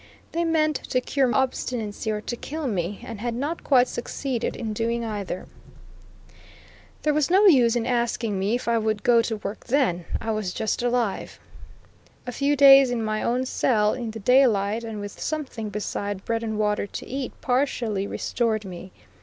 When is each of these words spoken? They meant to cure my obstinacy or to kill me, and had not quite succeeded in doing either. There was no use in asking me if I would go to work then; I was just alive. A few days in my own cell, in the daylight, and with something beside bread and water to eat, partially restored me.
They 0.31 0.43
meant 0.43 0.77
to 0.77 0.99
cure 0.99 1.27
my 1.27 1.37
obstinacy 1.37 2.09
or 2.09 2.21
to 2.21 2.35
kill 2.35 2.65
me, 2.65 3.01
and 3.03 3.19
had 3.21 3.35
not 3.35 3.63
quite 3.63 3.87
succeeded 3.87 4.55
in 4.55 4.73
doing 4.73 5.05
either. 5.05 5.45
There 7.03 7.13
was 7.13 7.29
no 7.29 7.45
use 7.45 7.75
in 7.75 7.85
asking 7.85 8.39
me 8.39 8.55
if 8.55 8.67
I 8.67 8.79
would 8.79 9.03
go 9.03 9.21
to 9.21 9.37
work 9.37 9.65
then; 9.67 10.05
I 10.19 10.31
was 10.31 10.53
just 10.53 10.81
alive. 10.81 11.39
A 12.25 12.31
few 12.31 12.55
days 12.55 12.89
in 12.89 13.03
my 13.05 13.21
own 13.21 13.45
cell, 13.45 13.93
in 13.93 14.09
the 14.09 14.19
daylight, 14.19 14.83
and 14.83 14.99
with 14.99 15.19
something 15.21 15.69
beside 15.69 16.25
bread 16.25 16.41
and 16.41 16.57
water 16.57 16.87
to 16.87 17.05
eat, 17.07 17.31
partially 17.39 18.07
restored 18.07 18.65
me. 18.65 18.91